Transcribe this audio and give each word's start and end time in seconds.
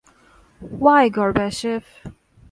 Why 0.61 1.11
Gorbachev? 1.11 1.83